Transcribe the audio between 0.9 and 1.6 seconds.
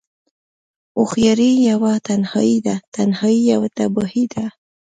هوښياری